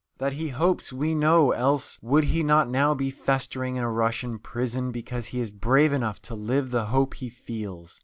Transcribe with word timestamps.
That 0.17 0.33
he 0.33 0.47
hopes, 0.49 0.91
we 0.91 1.13
know, 1.13 1.51
else 1.51 1.99
would 2.01 2.23
he 2.23 2.41
not 2.41 2.67
now 2.67 2.95
be 2.95 3.11
festering 3.11 3.75
in 3.75 3.83
a 3.83 3.91
Russian 3.91 4.39
prison 4.39 4.91
because 4.91 5.27
he 5.27 5.39
is 5.39 5.51
brave 5.51 5.93
enough 5.93 6.19
to 6.23 6.33
live 6.33 6.71
the 6.71 6.85
hope 6.87 7.13
he 7.13 7.29
feels. 7.29 7.99